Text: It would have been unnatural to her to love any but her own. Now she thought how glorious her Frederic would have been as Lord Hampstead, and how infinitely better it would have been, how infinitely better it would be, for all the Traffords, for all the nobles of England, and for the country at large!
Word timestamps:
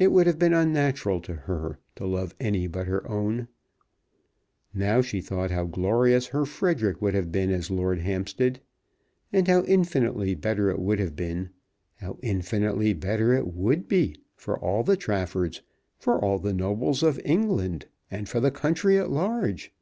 It 0.00 0.10
would 0.10 0.26
have 0.26 0.36
been 0.40 0.52
unnatural 0.52 1.20
to 1.20 1.32
her 1.46 1.78
to 1.94 2.04
love 2.08 2.34
any 2.40 2.66
but 2.66 2.88
her 2.88 3.08
own. 3.08 3.46
Now 4.74 5.00
she 5.00 5.20
thought 5.20 5.52
how 5.52 5.66
glorious 5.66 6.26
her 6.34 6.44
Frederic 6.44 7.00
would 7.00 7.14
have 7.14 7.30
been 7.30 7.52
as 7.52 7.70
Lord 7.70 8.00
Hampstead, 8.00 8.60
and 9.32 9.46
how 9.46 9.62
infinitely 9.62 10.34
better 10.34 10.70
it 10.70 10.80
would 10.80 10.98
have 10.98 11.14
been, 11.14 11.50
how 12.00 12.18
infinitely 12.20 12.94
better 12.94 13.32
it 13.32 13.46
would 13.46 13.86
be, 13.86 14.16
for 14.34 14.58
all 14.58 14.82
the 14.82 14.96
Traffords, 14.96 15.62
for 16.00 16.18
all 16.18 16.40
the 16.40 16.52
nobles 16.52 17.04
of 17.04 17.20
England, 17.24 17.86
and 18.10 18.28
for 18.28 18.40
the 18.40 18.50
country 18.50 18.98
at 18.98 19.08
large! 19.12 19.72